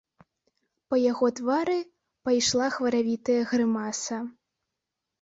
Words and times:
Па 0.93 0.97
яго 1.11 1.29
твары 1.41 1.77
пайшла 2.31 2.73
хваравітая 2.79 3.39
грымаса. 3.55 4.17